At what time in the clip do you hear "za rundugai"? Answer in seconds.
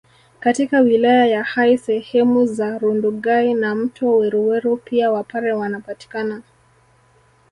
2.45-3.53